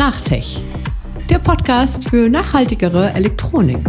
[0.00, 0.62] Nachtech,
[1.28, 3.80] der Podcast für nachhaltigere Elektronik.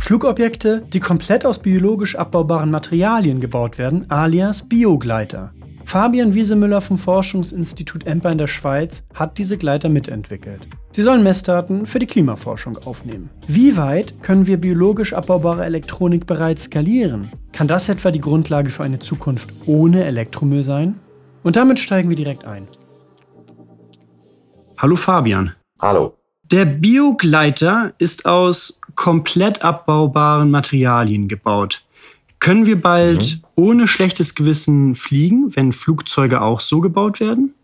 [0.00, 5.52] Flugobjekte, die komplett aus biologisch abbaubaren Materialien gebaut werden, alias Biogleiter.
[5.84, 10.66] Fabian Wiesemüller vom Forschungsinstitut EMPA in der Schweiz hat diese Gleiter mitentwickelt.
[10.90, 13.30] Sie sollen Messdaten für die Klimaforschung aufnehmen.
[13.46, 17.30] Wie weit können wir biologisch abbaubare Elektronik bereits skalieren?
[17.52, 20.98] Kann das etwa die Grundlage für eine Zukunft ohne Elektromüll sein?
[21.44, 22.66] Und damit steigen wir direkt ein.
[24.78, 25.54] Hallo Fabian.
[25.80, 26.14] Hallo.
[26.44, 31.82] Der Biogleiter ist aus komplett abbaubaren Materialien gebaut.
[32.40, 33.64] Können wir bald mhm.
[33.64, 37.54] ohne schlechtes Gewissen fliegen, wenn Flugzeuge auch so gebaut werden?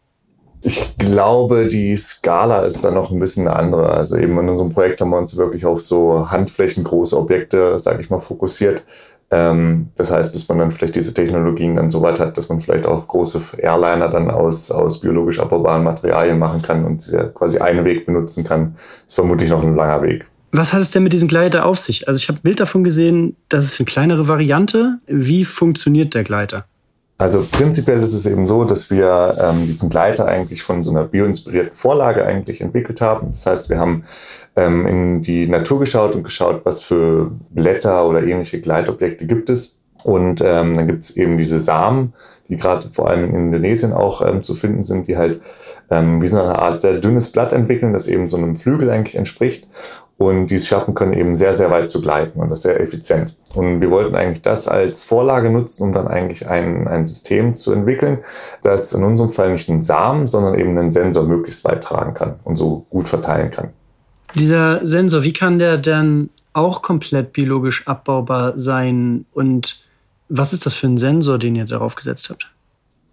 [0.63, 3.91] Ich glaube, die Skala ist dann noch ein bisschen eine andere.
[3.91, 8.09] Also eben in unserem Projekt haben wir uns wirklich auf so handflächengroße Objekte, sage ich
[8.09, 8.85] mal, fokussiert.
[9.33, 12.61] Ähm, das heißt, bis man dann vielleicht diese Technologien dann so weit hat, dass man
[12.61, 17.87] vielleicht auch große Airliner dann aus, aus biologisch abbaubaren Materialien machen kann und quasi einen
[17.87, 20.27] Weg benutzen kann, ist vermutlich noch ein langer Weg.
[20.55, 22.07] Was hat es denn mit diesem Gleiter auf sich?
[22.09, 24.99] Also ich habe ein Bild davon gesehen, das ist eine kleinere Variante.
[25.07, 26.67] Wie funktioniert der Gleiter?
[27.23, 31.05] Also prinzipiell ist es eben so, dass wir ähm, diesen Gleiter eigentlich von so einer
[31.05, 33.29] bioinspirierten Vorlage eigentlich entwickelt haben.
[33.29, 34.03] Das heißt, wir haben
[34.57, 39.79] ähm, in die Natur geschaut und geschaut, was für Blätter oder ähnliche Gleitobjekte gibt es.
[40.03, 42.13] Und ähm, dann gibt es eben diese Samen,
[42.49, 45.41] die gerade vor allem in Indonesien auch ähm, zu finden sind, die halt
[45.93, 49.15] ähm, wie so eine Art sehr dünnes Blatt entwickeln, das eben so einem Flügel eigentlich
[49.15, 49.69] entspricht
[50.19, 53.37] und die es schaffen können, eben sehr, sehr weit zu gleiten und das sehr effizient.
[53.55, 57.73] Und wir wollten eigentlich das als Vorlage nutzen, um dann eigentlich ein, ein System zu
[57.73, 58.19] entwickeln,
[58.63, 62.35] das in unserem Fall nicht einen Samen, sondern eben einen Sensor möglichst weit tragen kann
[62.45, 63.71] und so gut verteilen kann.
[64.35, 69.85] Dieser Sensor, wie kann der denn auch komplett biologisch abbaubar sein und
[70.29, 72.52] was ist das für ein Sensor, den ihr darauf gesetzt habt?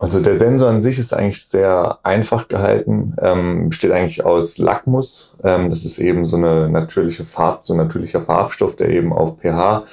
[0.02, 5.36] Also der Sensor an sich ist eigentlich sehr einfach gehalten, ähm, besteht eigentlich aus Lackmus.
[5.44, 9.40] Ähm, das ist eben so eine natürliche Farb, so ein natürlicher Farbstoff, der eben auf
[9.42, 9.84] pH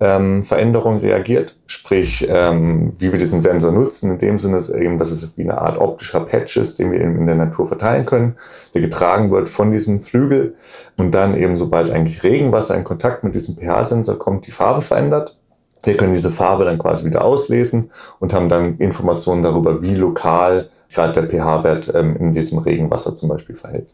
[0.00, 1.56] ähm, Veränderungen reagiert.
[1.66, 5.42] Sprich, ähm, wie wir diesen Sensor nutzen, in dem Sinne ist eben, dass es wie
[5.42, 8.34] eine Art optischer Patch ist, den wir in, in der Natur verteilen können,
[8.74, 10.56] der getragen wird von diesem Flügel
[10.96, 15.38] und dann eben, sobald eigentlich Regenwasser in Kontakt mit diesem pH-Sensor kommt, die Farbe verändert.
[15.82, 20.68] Wir können diese Farbe dann quasi wieder auslesen und haben dann Informationen darüber, wie lokal
[20.92, 23.88] gerade der pH-Wert ähm, in diesem Regenwasser zum Beispiel verhält.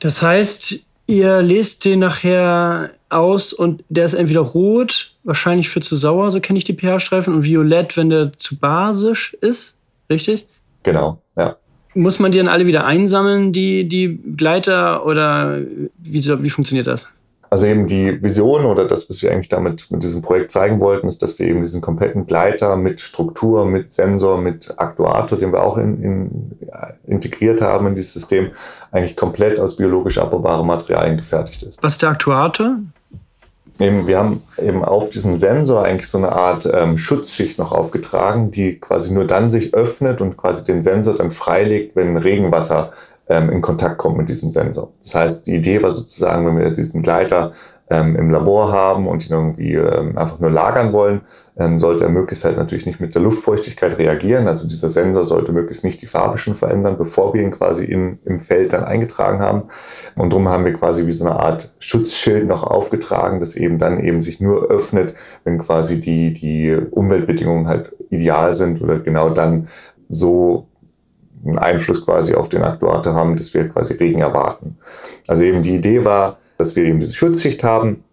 [0.00, 5.96] Das heißt, ihr lest den nachher aus und der ist entweder rot, wahrscheinlich für zu
[5.96, 9.76] sauer, so kenne ich die pH-Streifen, und violett, wenn der zu basisch ist,
[10.10, 10.46] richtig?
[10.82, 11.56] Genau, ja.
[11.94, 15.60] Muss man die dann alle wieder einsammeln, die, die Gleiter, oder
[15.96, 17.08] wie, wie funktioniert das?
[17.54, 21.06] Also eben die Vision oder das, was wir eigentlich damit mit diesem Projekt zeigen wollten,
[21.06, 25.62] ist, dass wir eben diesen kompletten Gleiter mit Struktur, mit Sensor, mit Aktuator, den wir
[25.62, 26.50] auch in, in,
[27.06, 28.50] integriert haben in dieses System,
[28.90, 31.80] eigentlich komplett aus biologisch abbaubarem Materialien gefertigt ist.
[31.80, 32.78] Was ist der Aktuator?
[33.78, 38.50] Eben, wir haben eben auf diesem Sensor eigentlich so eine Art ähm, Schutzschicht noch aufgetragen,
[38.50, 42.90] die quasi nur dann sich öffnet und quasi den Sensor dann freilegt, wenn Regenwasser
[43.28, 44.92] ähm, in Kontakt kommt mit diesem Sensor.
[45.02, 47.52] Das heißt, die Idee war sozusagen, wenn wir diesen Gleiter
[47.90, 51.20] ähm, im Labor haben und ihn irgendwie ähm, einfach nur lagern wollen,
[51.58, 54.48] ähm, sollte er möglichst halt natürlich nicht mit der Luftfeuchtigkeit reagieren.
[54.48, 58.18] Also dieser Sensor sollte möglichst nicht die Farbe schon verändern, bevor wir ihn quasi in,
[58.24, 59.64] im Feld dann eingetragen haben.
[60.16, 64.02] Und darum haben wir quasi wie so eine Art Schutzschild noch aufgetragen, das eben dann
[64.02, 65.14] eben sich nur öffnet,
[65.44, 69.68] wenn quasi die, die Umweltbedingungen halt ideal sind oder genau dann
[70.08, 70.68] so
[71.44, 74.78] einen Einfluss quasi auf den Aktuator haben, dass wir quasi Regen erwarten.
[75.26, 78.04] Also eben die Idee war, dass wir eben diese Schutzschicht haben.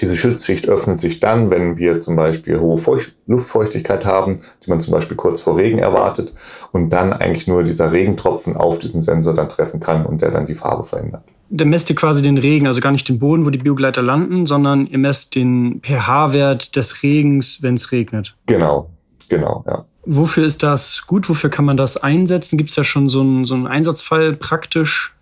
[0.00, 4.78] Diese Schutzschicht öffnet sich dann, wenn wir zum Beispiel hohe Feucht Luftfeuchtigkeit haben, die man
[4.78, 6.34] zum Beispiel kurz vor Regen erwartet
[6.72, 10.46] und dann eigentlich nur dieser Regentropfen auf diesen Sensor dann treffen kann und der dann
[10.46, 11.22] die Farbe verändert.
[11.48, 14.46] Dann messt ihr quasi den Regen, also gar nicht den Boden, wo die Biogleiter landen,
[14.46, 18.36] sondern ihr messt den pH-Wert des Regens, wenn es regnet.
[18.46, 18.90] Genau,
[19.28, 19.84] genau, ja.
[20.04, 21.28] Wofür ist das gut?
[21.28, 22.56] Wofür kann man das einsetzen?
[22.56, 25.16] Gibt es ja schon so einen, so einen Einsatzfall praktisch?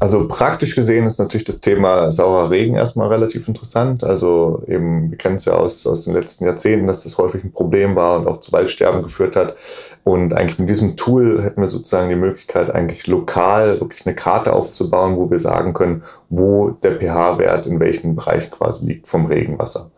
[0.00, 4.04] Also praktisch gesehen ist natürlich das Thema saurer Regen erstmal relativ interessant.
[4.04, 7.50] Also eben, wir kennen es ja aus, aus den letzten Jahrzehnten, dass das häufig ein
[7.50, 9.56] Problem war und auch zu Waldsterben geführt hat.
[10.04, 14.52] Und eigentlich mit diesem Tool hätten wir sozusagen die Möglichkeit, eigentlich lokal wirklich eine Karte
[14.52, 19.90] aufzubauen, wo wir sagen können, wo der pH-Wert in welchen Bereichen quasi liegt vom Regenwasser.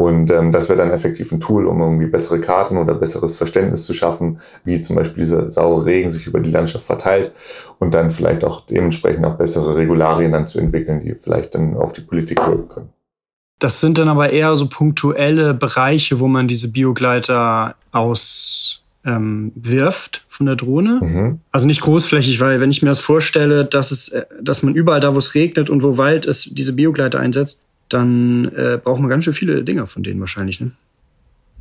[0.00, 3.84] Und ähm, das wäre dann effektiv ein Tool, um irgendwie bessere Karten oder besseres Verständnis
[3.84, 7.32] zu schaffen, wie zum Beispiel dieser saure Regen sich über die Landschaft verteilt
[7.78, 11.92] und dann vielleicht auch dementsprechend auch bessere Regularien dann zu entwickeln, die vielleicht dann auf
[11.92, 12.88] die Politik wirken können.
[13.58, 19.52] Das sind dann aber eher so punktuelle Bereiche, wo man diese Biogleiter aus ähm,
[20.30, 21.00] von der Drohne.
[21.02, 21.40] Mhm.
[21.52, 25.00] Also nicht großflächig, weil wenn ich mir das vorstelle, dass es, äh, dass man überall
[25.00, 29.10] da, wo es regnet und wo Wald ist, diese Biogleiter einsetzt, dann äh, braucht man
[29.10, 30.60] ganz schön viele Dinger von denen wahrscheinlich.
[30.60, 30.72] Ne?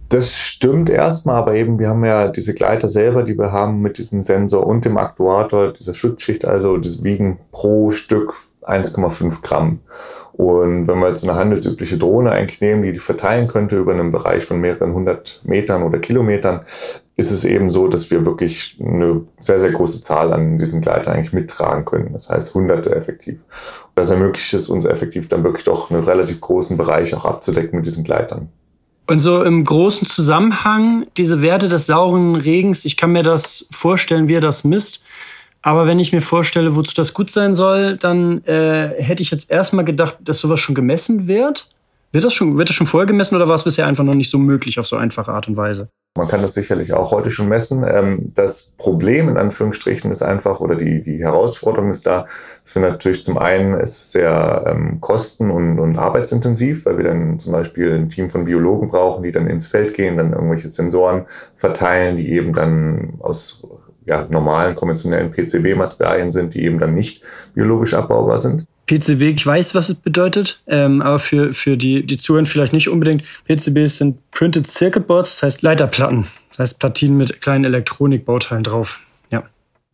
[0.10, 4.00] Das stimmt erstmal, aber eben, wir haben ja diese Gleiter selber, die wir haben mit
[4.00, 8.34] diesem Sensor und dem Aktuator, dieser Schutzschicht, also das wiegen pro Stück
[8.64, 9.80] 1,5 Gramm.
[10.34, 14.12] Und wenn wir jetzt eine handelsübliche Drohne eigentlich nehmen, die die verteilen könnte über einen
[14.12, 16.62] Bereich von mehreren hundert Metern oder Kilometern,
[17.20, 21.14] ist es eben so, dass wir wirklich eine sehr, sehr große Zahl an diesen Gleitern
[21.14, 22.14] eigentlich mittragen können.
[22.14, 23.44] Das heißt Hunderte effektiv.
[23.94, 27.86] Das ermöglicht es uns effektiv dann wirklich doch einen relativ großen Bereich auch abzudecken mit
[27.86, 28.48] diesen Gleitern.
[29.06, 34.28] Und so im großen Zusammenhang, diese Werte des sauren Regens, ich kann mir das vorstellen,
[34.28, 35.04] wie er das misst.
[35.62, 39.52] Aber wenn ich mir vorstelle, wozu das gut sein soll, dann äh, hätte ich jetzt
[39.52, 41.68] erstmal gedacht, dass sowas schon gemessen wird.
[42.12, 44.32] Wird das schon, wird das schon vorher gemessen oder war es bisher einfach noch nicht
[44.32, 45.90] so möglich auf so einfache Art und Weise?
[46.18, 47.86] Man kann das sicherlich auch heute schon messen.
[47.88, 52.26] Ähm, das Problem in Anführungsstrichen ist einfach, oder die, die Herausforderung ist da,
[52.64, 57.38] dass wir natürlich zum einen es sehr ähm, kosten- und, und arbeitsintensiv, weil wir dann
[57.38, 61.26] zum Beispiel ein Team von Biologen brauchen, die dann ins Feld gehen, dann irgendwelche Sensoren
[61.56, 63.68] verteilen, die eben dann aus
[64.06, 67.24] ja, normalen, konventionellen PCB-Materialien sind, die eben dann nicht
[67.54, 68.66] biologisch abbaubar sind.
[68.90, 72.90] PCB, ich weiß, was es bedeutet, ähm, aber für, für die, die Zuhörer vielleicht nicht
[72.90, 73.24] unbedingt.
[73.46, 76.26] PCBs sind Printed Circuit Boards, das heißt Leiterplatten.
[76.50, 79.02] Das heißt Platinen mit kleinen Elektronikbauteilen drauf.
[79.30, 79.44] Ja.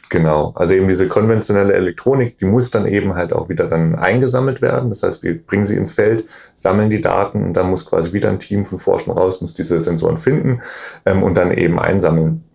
[0.08, 4.62] Genau, also eben diese konventionelle Elektronik, die muss dann eben halt auch wieder dann eingesammelt
[4.62, 4.88] werden.
[4.88, 6.24] Das heißt, wir bringen sie ins Feld,
[6.56, 9.82] sammeln die Daten und dann muss quasi wieder ein Team von Forschern raus, muss diese
[9.82, 10.62] Sensoren finden
[11.06, 12.46] ähm, und dann eben einsammeln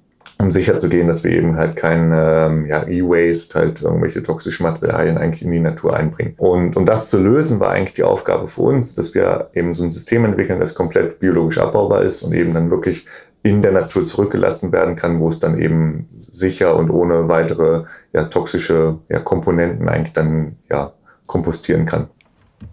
[0.40, 4.64] um sicher zu gehen, dass wir eben halt kein ähm, ja, E-Waste, halt irgendwelche toxischen
[4.64, 6.34] Materialien eigentlich in die Natur einbringen.
[6.37, 9.84] Und um das zu lösen, war eigentlich die Aufgabe für uns, dass wir eben so
[9.84, 13.06] ein System entwickeln, das komplett biologisch abbaubar ist und eben dann wirklich
[13.42, 18.25] in der Natur zurückgelassen werden kann, wo es dann eben sicher und ohne weitere ja,
[18.25, 20.93] toxische ja, Komponenten eigentlich dann ja,
[21.26, 22.08] kompostieren kann.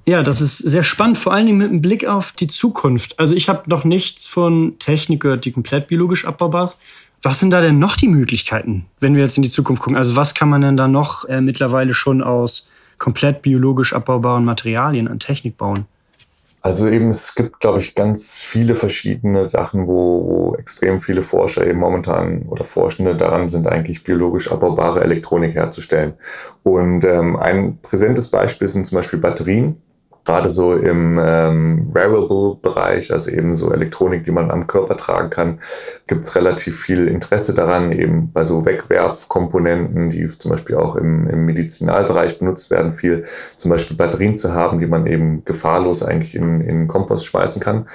[0.06, 3.18] Ja, das ist sehr spannend, vor allen Dingen mit einem Blick auf die Zukunft.
[3.20, 6.78] Also ich habe noch nichts von Technik gehört, die komplett biologisch abbaubar ist.
[7.22, 9.98] Was sind da denn noch die Möglichkeiten, wenn wir jetzt in die Zukunft gucken?
[9.98, 12.70] Also was kann man denn da noch äh, mittlerweile schon aus
[13.00, 15.86] komplett biologisch abbaubaren Materialien an Technik bauen?
[16.62, 21.66] Also eben, es gibt, glaube ich, ganz viele verschiedene Sachen, wo, wo extrem viele Forscher
[21.66, 26.14] eben momentan oder Forschende daran sind, eigentlich biologisch abbaubare Elektronik herzustellen.
[26.64, 29.82] Und ähm, ein präsentes Beispiel sind zum Beispiel Batterien
[30.28, 35.60] gerade so im ähm, Wearable-Bereich, also eben so Elektronik, die man am Körper tragen kann,
[36.06, 41.30] gibt es relativ viel Interesse daran, eben bei so Wegwerfkomponenten, die zum Beispiel auch im,
[41.30, 43.24] im Medizinalbereich benutzt werden, viel
[43.56, 47.88] zum Beispiel Batterien zu haben, die man eben gefahrlos eigentlich in, in Kompost schmeißen kann.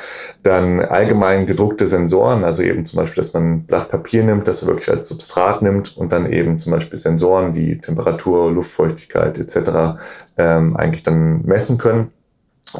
[0.43, 4.62] Dann allgemein gedruckte Sensoren, also eben zum Beispiel, dass man ein Blatt Papier nimmt, das
[4.62, 10.00] er wirklich als Substrat nimmt und dann eben zum Beispiel Sensoren, die Temperatur, Luftfeuchtigkeit etc.
[10.38, 12.11] Ähm, eigentlich dann messen können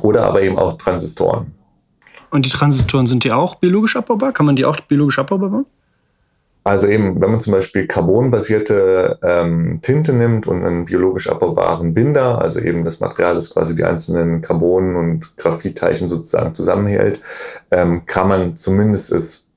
[0.01, 1.55] oder aber eben auch Transistoren.
[2.31, 4.33] Und die Transistoren sind die auch biologisch abbaubar?
[4.33, 5.67] Kann man die auch biologisch abbaubar bauen?
[6.65, 12.41] Also eben, wenn man zum Beispiel carbonbasierte ähm, Tinte nimmt und einen biologisch abbaubaren Binder,
[12.41, 17.21] also eben das Material, das quasi die einzelnen Carbon- und Graphitteilchen sozusagen zusammenhält,
[17.73, 19.49] ähm, kann man zumindest es,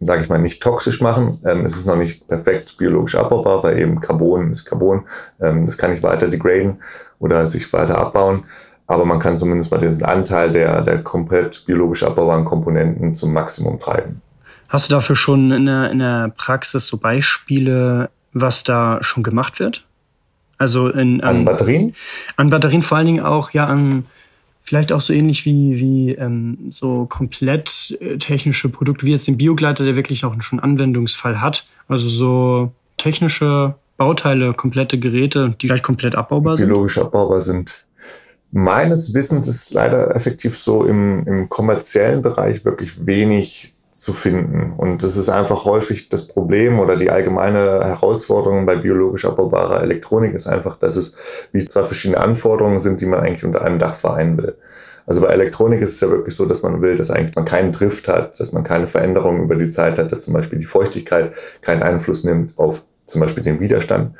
[0.00, 1.38] sage ich mal, nicht toxisch machen.
[1.44, 5.06] Ähm, es ist noch nicht perfekt biologisch abbaubar, weil eben Carbon ist Carbon.
[5.40, 6.76] Ähm, das kann nicht weiter degraden
[7.18, 8.44] oder sich weiter abbauen
[8.88, 13.78] aber man kann zumindest mal diesen Anteil der, der komplett biologisch abbaubaren Komponenten zum Maximum
[13.78, 14.22] treiben.
[14.68, 19.60] Hast du dafür schon in der, in der Praxis so Beispiele, was da schon gemacht
[19.60, 19.84] wird?
[20.56, 21.94] Also in, an, an Batterien?
[22.36, 24.04] An Batterien vor allen Dingen auch, ja, an
[24.62, 29.38] vielleicht auch so ähnlich wie, wie ähm, so komplett äh, technische Produkte, wie jetzt den
[29.38, 31.66] Biogleiter, der wirklich auch schon Anwendungsfall hat.
[31.88, 36.68] Also so technische Bauteile, komplette Geräte, die gleich komplett abbaubar sind.
[36.68, 37.84] Biologisch abbaubar sind.
[38.50, 44.74] Meines Wissens ist leider effektiv so im, im kommerziellen Bereich wirklich wenig zu finden.
[44.76, 50.34] Und das ist einfach häufig das Problem oder die allgemeine Herausforderung bei biologisch abbaubarer Elektronik
[50.34, 51.14] ist einfach, dass es
[51.52, 54.56] wie zwei verschiedene Anforderungen sind, die man eigentlich unter einem Dach vereinen will.
[55.04, 57.72] Also bei Elektronik ist es ja wirklich so, dass man will, dass eigentlich man keinen
[57.72, 61.32] Drift hat, dass man keine Veränderungen über die Zeit hat, dass zum Beispiel die Feuchtigkeit
[61.60, 64.14] keinen Einfluss nimmt auf zum Beispiel den Widerstand.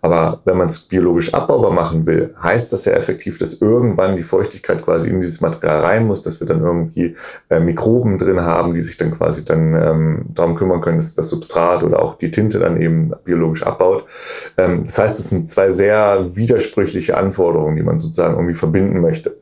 [0.00, 4.22] Aber wenn man es biologisch abbaubar machen will, heißt das ja effektiv, dass irgendwann die
[4.22, 7.16] Feuchtigkeit quasi in dieses Material rein muss, dass wir dann irgendwie
[7.50, 11.28] äh, Mikroben drin haben, die sich dann quasi dann ähm, darum kümmern können, dass das
[11.28, 14.06] Substrat oder auch die Tinte dann eben biologisch abbaut.
[14.56, 19.36] Ähm, das heißt, es sind zwei sehr widersprüchliche Anforderungen, die man sozusagen irgendwie verbinden möchte.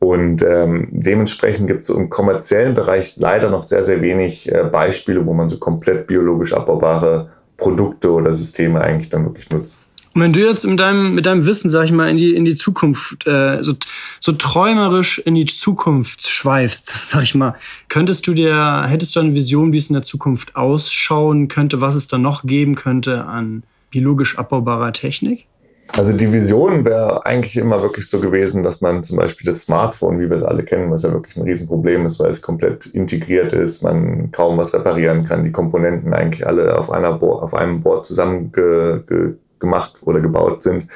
[0.00, 5.26] Und ähm, dementsprechend gibt es im kommerziellen Bereich leider noch sehr, sehr wenig äh, Beispiele,
[5.26, 9.84] wo man so komplett biologisch abbaubare Produkte oder Systeme eigentlich dann wirklich nutzt.
[10.14, 12.44] Und wenn du jetzt mit deinem, mit deinem Wissen, sag ich mal, in die, in
[12.44, 13.74] die Zukunft, äh, so,
[14.20, 17.54] so träumerisch in die Zukunft schweifst, sag ich mal,
[17.88, 21.94] könntest du dir, hättest du eine Vision, wie es in der Zukunft ausschauen könnte, was
[21.94, 25.46] es da noch geben könnte an biologisch abbaubarer Technik?
[25.92, 30.20] Also die Vision wäre eigentlich immer wirklich so gewesen, dass man zum Beispiel das Smartphone,
[30.20, 33.52] wie wir es alle kennen, was ja wirklich ein Riesenproblem ist, weil es komplett integriert
[33.52, 37.80] ist, man kaum was reparieren kann, die Komponenten eigentlich alle auf, einer Bo auf einem
[37.80, 40.86] Board zusammen ge ge gemacht oder gebaut sind,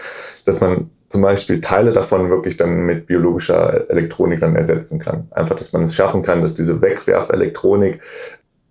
[0.44, 5.28] dass man zum Beispiel Teile davon wirklich dann mit biologischer Elektronik dann ersetzen kann.
[5.30, 8.00] Einfach, dass man es schaffen kann, dass diese Wegwerfelektronik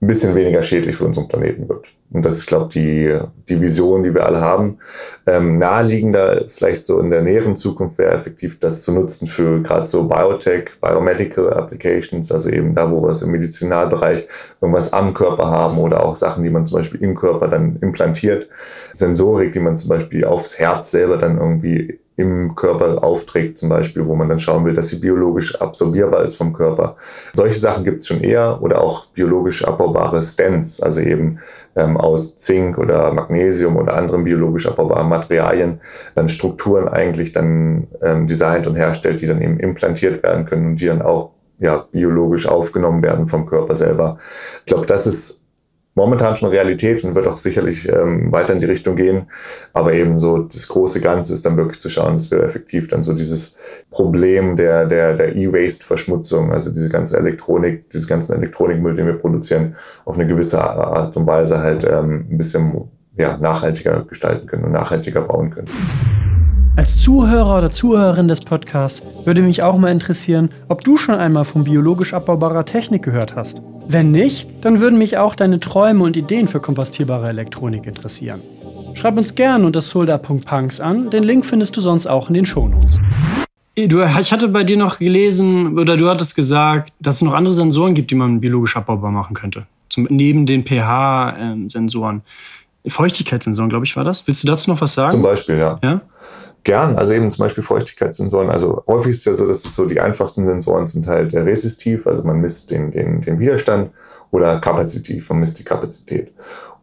[0.01, 1.93] ein bisschen weniger schädlich für unseren Planeten wird.
[2.12, 4.79] Und das ist, glaube ich, die, die Vision, die wir alle haben.
[5.27, 9.86] Ähm, naheliegender, vielleicht so in der näheren Zukunft, wäre effektiv das zu nutzen für gerade
[9.86, 14.27] so Biotech, Biomedical Applications, also eben da, wo wir es im Medizinalbereich
[14.60, 18.50] irgendwas am Körper haben oder auch Sachen, die man zum Beispiel im Körper dann implantiert.
[18.93, 24.06] Sensorik, die man zum Beispiel aufs Herz selber dann irgendwie im Körper aufträgt, zum Beispiel,
[24.06, 26.96] wo man dann schauen will, dass sie biologisch absorbierbar ist vom Körper.
[27.34, 31.40] Solche Sachen gibt es schon eher oder auch biologisch abbaubare Stents, also eben
[31.75, 35.82] ähm, aus Zink oder Magnesium oder anderen biologisch abbaubaren Materialien
[36.16, 40.75] dann Strukturen eigentlich dann ähm, designt und herstellt, die dann eben implantiert werden können und
[40.82, 44.18] die dann auch ja, biologisch aufgenommen werden vom Körper selber.
[44.60, 45.41] Ich glaube, das ist
[45.94, 49.28] momentan schon Realität und wird auch sicherlich ähm, weiter in die Richtung gehen.
[49.74, 53.04] Aber eben so das große Ganze ist dann wirklich zu schauen, dass wir effektiv dann
[53.04, 53.56] so dieses
[53.90, 59.76] Problem der, der, der E-Waste-Verschmutzung, also diese ganze Elektronik, diese ganzen Elektronikmüll, den wir produzieren,
[60.06, 64.72] auf eine gewisse Art und Weise halt ähm, ein bisschen ja, nachhaltiger gestalten können und
[64.72, 66.31] nachhaltiger bauen können.
[66.78, 71.44] Als Zuhörer oder Zuhörerin des Podcasts würde mich auch mal interessieren, ob du schon einmal
[71.44, 73.62] von biologisch abbaubarer Technik gehört hast.
[73.90, 78.42] Wenn nicht, dann würden mich auch deine Träume und Ideen für kompostierbare Elektronik interessieren.
[78.94, 83.00] Schreib uns gern unter solda.punks an, den Link findest du sonst auch in den Shownotes.
[83.75, 87.54] Du, ich hatte bei dir noch gelesen, oder du hattest gesagt, dass es noch andere
[87.54, 89.66] Sensoren gibt, die man biologisch abbaubar machen könnte.
[89.90, 92.22] Zum, neben den pH-Sensoren.
[92.88, 94.25] Feuchtigkeitssensoren, glaube ich, war das.
[94.25, 95.12] Willst du dazu noch was sagen?
[95.12, 95.80] Zum Beispiel, ja.
[95.84, 96.01] ja?
[96.63, 98.51] Gern, also eben zum Beispiel Feuchtigkeitssensoren.
[98.51, 102.06] Also häufig ist es ja so, dass es so die einfachsten Sensoren sind halt resistiv,
[102.06, 103.91] also man misst den, den, den Widerstand
[104.30, 106.32] oder kapazitiv, man misst die Kapazität.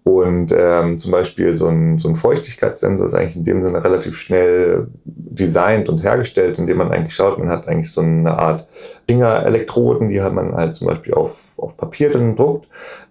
[0.02, 4.18] Und ähm, zum Beispiel so ein, so ein Feuchtigkeitssensor ist eigentlich in dem Sinne relativ
[4.18, 8.66] schnell designt und hergestellt, indem man eigentlich schaut, man hat eigentlich so eine Art
[9.06, 11.36] Fingerelektroden, die hat man halt zum Beispiel auf,
[11.68, 12.66] auf Papier dann druckt,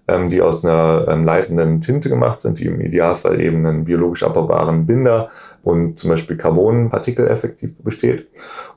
[0.07, 4.23] ähm, die aus einer ähm, leitenden Tinte gemacht sind, die im Idealfall eben einen biologisch
[4.23, 5.29] abbaubaren Binder
[5.63, 8.27] und zum Beispiel Carbonpartikel effektiv besteht.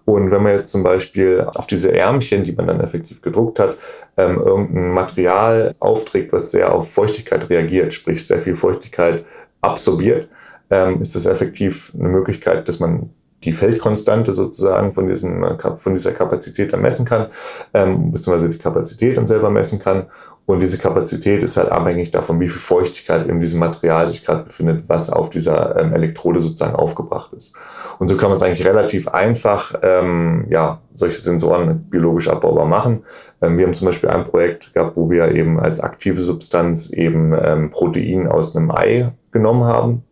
[0.04, 3.76] Und wenn man jetzt zum Beispiel auf diese Ärmchen, die man dann effektiv gedruckt hat,
[4.16, 9.24] ähm, irgendein Material aufträgt, was sehr auf Feuchtigkeit reagiert, sprich sehr viel Feuchtigkeit
[9.60, 10.28] absorbiert,
[10.70, 13.10] ähm, ist das effektiv eine Möglichkeit, dass man
[13.44, 15.44] die Feldkonstante sozusagen von, diesem,
[15.78, 17.28] von dieser Kapazität dann messen kann,
[17.72, 20.06] ähm, beziehungsweise die Kapazität dann selber messen kann.
[20.46, 24.42] Und diese Kapazität ist halt abhängig davon, wie viel Feuchtigkeit in diesem Material sich gerade
[24.42, 27.54] befindet, was auf dieser ähm, Elektrode sozusagen aufgebracht ist.
[28.00, 33.04] Und so kann man es eigentlich relativ einfach, ähm, ja, solche Sensoren biologisch abbaubar machen.
[33.40, 37.32] Ähm, wir haben zum Beispiel ein Projekt gehabt, wo wir eben als aktive Substanz eben
[37.40, 40.02] ähm, Protein aus einem Ei genommen haben,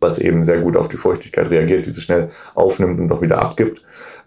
[0.00, 3.82] was eben sehr gut auf die Feuchtigkeit reagiert, diese schnell aufnimmt und auch wieder abgibt.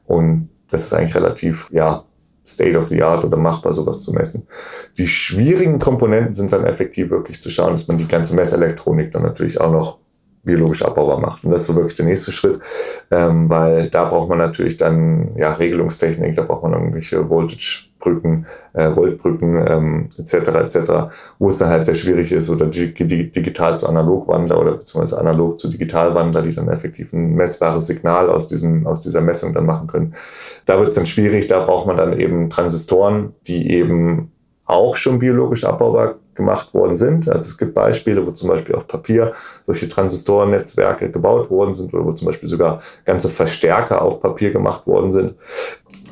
[0.05, 2.03] Und das ist eigentlich relativ, ja,
[2.45, 4.47] State of the Art oder machbar, sowas zu messen.
[4.97, 9.21] Die schwierigen Komponenten sind dann effektiv wirklich zu schauen, dass man die ganze Messelektronik dann
[9.21, 9.99] natürlich auch noch
[10.43, 11.43] biologisch abbaubar macht.
[11.43, 12.59] Und das ist so wirklich der nächste Schritt,
[13.11, 18.91] ähm, weil da braucht man natürlich dann ja Regelungstechnik, da braucht man irgendwelche Voltage-Brücken, äh,
[18.91, 20.33] Voltbrücken ähm, etc.
[20.33, 20.91] etc.,
[21.39, 25.69] wo es dann halt sehr schwierig ist oder digital zu Analogwandler oder beziehungsweise analog zu
[25.69, 30.13] Digitalwandler, die dann effektiv ein messbares Signal aus diesem aus dieser Messung dann machen können.
[30.65, 34.31] Da wird es dann schwierig, da braucht man dann eben Transistoren, die eben
[34.65, 37.29] auch schon biologisch abbaubar gemacht worden sind.
[37.29, 39.33] Also es gibt Beispiele, wo zum Beispiel auf Papier
[39.65, 44.87] solche Transistorennetzwerke gebaut worden sind oder wo zum Beispiel sogar ganze Verstärker auf Papier gemacht
[44.87, 45.35] worden sind.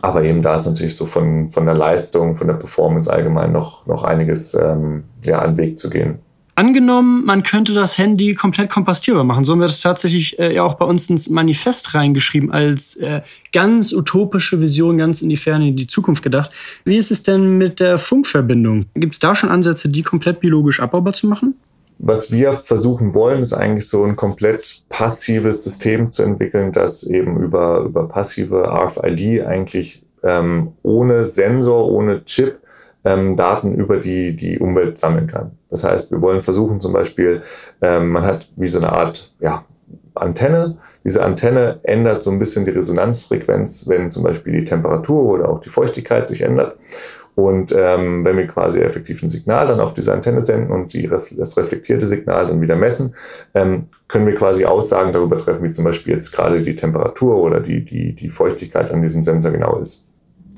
[0.02, 3.86] Aber eben da ist natürlich so von, von der Leistung, von der Performance allgemein noch,
[3.88, 6.20] noch einiges ähm, ja, an Weg zu gehen.
[6.58, 9.44] Angenommen, man könnte das Handy komplett kompostierbar machen.
[9.44, 13.22] So haben wir das tatsächlich äh, ja auch bei uns ins Manifest reingeschrieben, als äh,
[13.54, 16.50] ganz utopische Vision, ganz in die Ferne, in die Zukunft gedacht.
[16.84, 18.88] Wie ist es denn mit der Funkverbindung?
[18.96, 21.54] Gibt es da schon Ansätze, die komplett biologisch abbaubar zu machen?
[22.00, 27.40] Was wir versuchen wollen, ist eigentlich so ein komplett passives System zu entwickeln, das eben
[27.40, 32.62] über, über passive RFID eigentlich ähm, ohne Sensor, ohne Chip
[33.08, 35.52] ähm, Daten über die, die Umwelt sammeln kann.
[35.70, 37.42] Das heißt, wir wollen versuchen zum Beispiel,
[37.82, 39.66] ähm, man hat wie so eine Art ja,
[40.14, 40.78] Antenne.
[41.04, 45.62] Diese Antenne ändert so ein bisschen die Resonanzfrequenz, wenn zum Beispiel die Temperatur oder auch
[45.62, 46.76] die Feuchtigkeit sich ändert.
[47.36, 51.08] Und ähm, wenn wir quasi effektiv ein Signal dann auf diese Antenne senden und die,
[51.08, 53.14] das reflektierte Signal dann wieder messen,
[53.54, 57.60] ähm, können wir quasi Aussagen darüber treffen, wie zum Beispiel jetzt gerade die Temperatur oder
[57.60, 60.07] die, die, die Feuchtigkeit an diesem Sensor genau ist.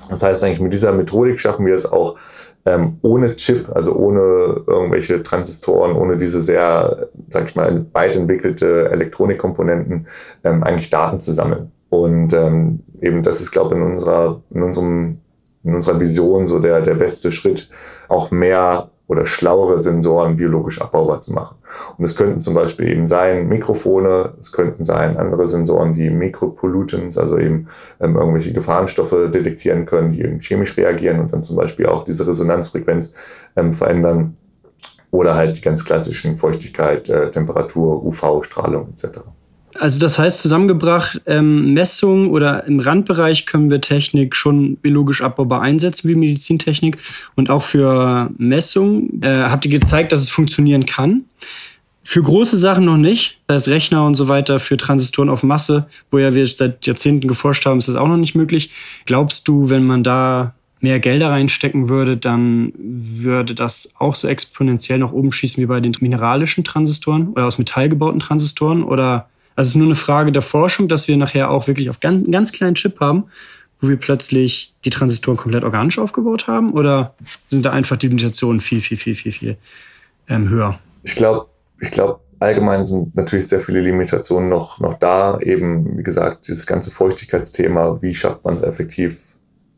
[0.10, 2.18] Das heißt eigentlich, mit dieser Methodik schaffen wir es auch,
[2.66, 8.90] ähm, ohne Chip, also ohne irgendwelche Transistoren, ohne diese sehr, sag ich mal, weit entwickelte
[8.92, 10.08] Elektronikkomponenten,
[10.44, 11.72] ähm, eigentlich Daten zu sammeln.
[11.90, 15.20] Und ähm, eben das ist, glaube ich, in unserer, in unserem,
[15.64, 17.70] in unserer Vision so der, der beste Schritt,
[18.08, 21.58] auch mehr oder schlauere Sensoren biologisch abbaubar zu machen.
[21.98, 27.18] Und es könnten zum Beispiel eben sein Mikrofone, es könnten sein andere Sensoren, die Mikropollutants,
[27.18, 27.68] also eben
[28.00, 32.28] ähm, irgendwelche Gefahrenstoffe detektieren können, die eben chemisch reagieren und dann zum Beispiel auch diese
[32.28, 33.16] Resonanzfrequenz
[33.56, 34.38] ähm, verändern.
[35.12, 39.22] Oder halt die ganz klassischen Feuchtigkeit, äh, Temperatur, UV-Strahlung etc.
[39.80, 45.62] Also das heißt zusammengebracht, ähm, Messung oder im Randbereich können wir Technik schon biologisch abbaubar
[45.62, 46.98] einsetzen wie Medizintechnik.
[47.36, 51.24] Und auch für Messung äh, habt ihr gezeigt, dass es funktionieren kann.
[52.04, 53.40] Für große Sachen noch nicht.
[53.48, 57.30] Das heißt Rechner und so weiter für Transistoren auf Masse, wo ja wir seit Jahrzehnten
[57.30, 58.72] geforscht haben, ist das auch noch nicht möglich.
[59.06, 65.00] Glaubst du, wenn man da mehr Gelder reinstecken würde, dann würde das auch so exponentiell
[65.00, 68.84] nach oben schießen wie bei den mineralischen Transistoren oder aus Metall gebauten Transistoren?
[68.84, 69.30] Oder
[69.60, 72.24] also es ist nur eine Frage der Forschung, dass wir nachher auch wirklich auf ganz,
[72.24, 73.26] einen ganz kleinen Chip haben,
[73.82, 76.72] wo wir plötzlich die Transistoren komplett organisch aufgebaut haben?
[76.72, 77.14] Oder
[77.50, 79.58] sind da einfach die Limitationen viel, viel, viel, viel, viel
[80.30, 80.80] ähm, höher?
[81.04, 81.48] Ich glaube,
[81.82, 85.38] ich glaube, allgemein sind natürlich sehr viele Limitationen noch, noch da.
[85.42, 89.20] Eben, wie gesagt, dieses ganze Feuchtigkeitsthema, wie schafft man effektiv,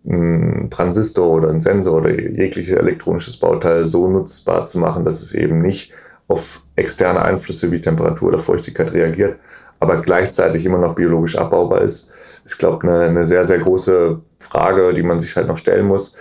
[0.08, 5.34] einen Transistor oder einen Sensor oder jegliches elektronisches Bauteil so nutzbar zu machen, dass es
[5.34, 5.92] eben nicht
[6.28, 9.40] auf externe Einflüsse wie Temperatur oder Feuchtigkeit reagiert,
[9.82, 12.12] aber gleichzeitig immer noch biologisch abbaubar ist,
[12.46, 15.88] ist, glaube ich, eine, eine sehr, sehr große Frage, die man sich halt noch stellen
[15.88, 16.16] muss.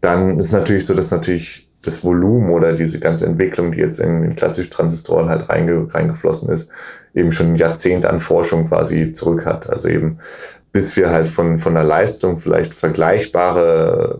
[0.00, 4.34] Dann ist natürlich so, dass natürlich das Volumen oder diese ganze Entwicklung, die jetzt in,
[4.34, 6.70] klassische Transistoren halt reinge, reingeflossen ist,
[7.14, 9.70] eben schon Jahrzehnte an Forschung quasi zurück hat.
[9.70, 10.18] Also eben
[10.74, 14.18] bis wir halt von, von der Leistung vielleicht vergleichbare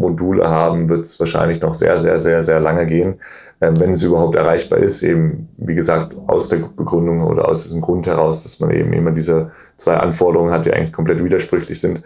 [0.00, 3.20] Module haben, wird es wahrscheinlich noch sehr, sehr, sehr, sehr lange gehen,
[3.60, 5.02] ähm, wenn es überhaupt erreichbar ist.
[5.02, 9.12] Eben, wie gesagt, aus der Begründung oder aus diesem Grund heraus, dass man eben immer
[9.12, 12.02] diese zwei Anforderungen hat, die eigentlich komplett widersprüchlich sind.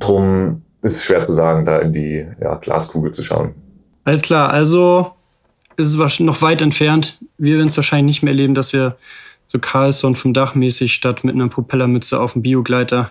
[0.00, 3.54] Drum ist es schwer zu sagen, da in die ja, Glaskugel zu schauen.
[4.04, 5.12] Alles klar, also
[5.76, 7.18] ist es noch weit entfernt.
[7.36, 8.96] Wir werden es wahrscheinlich nicht mehr erleben, dass wir
[9.48, 13.10] so Carlson vom Dach mäßig statt mit einer Propellermütze auf dem Biogleiter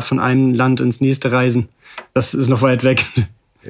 [0.00, 1.68] von einem Land ins nächste reisen.
[2.14, 3.04] Das ist noch weit weg.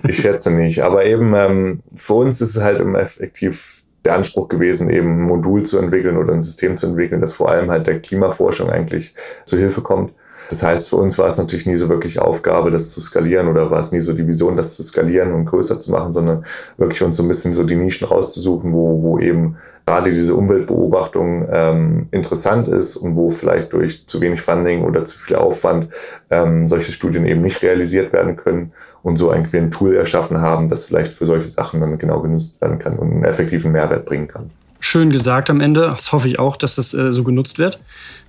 [0.07, 0.83] Ich schätze nicht.
[0.83, 5.23] Aber eben ähm, für uns ist es halt im Effektiv der Anspruch gewesen, eben ein
[5.23, 9.15] Modul zu entwickeln oder ein System zu entwickeln, das vor allem halt der Klimaforschung eigentlich
[9.45, 10.15] zu Hilfe kommt.
[10.49, 13.71] Das heißt, für uns war es natürlich nie so wirklich Aufgabe, das zu skalieren oder
[13.71, 16.45] war es nie so die Vision, das zu skalieren und größer zu machen, sondern
[16.77, 21.49] wirklich uns so ein bisschen so die Nischen rauszusuchen, wo, wo eben gerade diese Umweltbeobachtung
[21.51, 25.89] ähm, interessant ist und wo vielleicht durch zu wenig Funding oder zu viel Aufwand
[26.31, 28.73] ähm, solche Studien eben nicht realisiert werden können
[29.03, 32.61] und so irgendwie ein Tool erschaffen haben, das vielleicht für solche Sachen dann genau genutzt
[32.61, 34.51] werden kann und einen effektiven Mehrwert bringen kann.
[34.81, 35.83] Schön gesagt am Ende.
[35.83, 37.81] Das hoffe ich auch, dass das äh, so genutzt wird.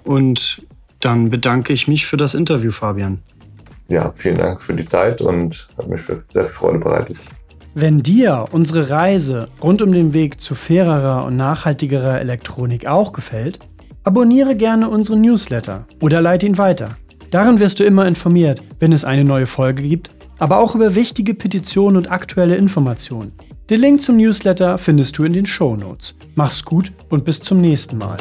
[0.04, 0.62] Und
[1.06, 3.20] dann bedanke ich mich für das Interview, Fabian.
[3.88, 7.18] Ja, vielen Dank für die Zeit und hat mich für sehr viel Freude bereitet.
[7.74, 13.60] Wenn dir unsere Reise rund um den Weg zu fairerer und nachhaltigerer Elektronik auch gefällt,
[14.04, 16.98] abonniere gerne unseren Newsletter oder leite ihn weiter.
[17.30, 21.34] Darin wirst du immer informiert, wenn es eine neue Folge gibt, aber auch über wichtige
[21.34, 23.32] Petitionen und aktuelle Informationen.
[23.70, 26.18] Den Link zum Newsletter findest du in den Show Notes.
[26.36, 28.18] Mach's gut und bis zum nächsten Mal.